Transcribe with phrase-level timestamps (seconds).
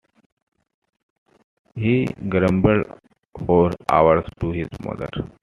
[1.75, 2.87] He grumbled
[3.45, 5.09] for hours to his mother.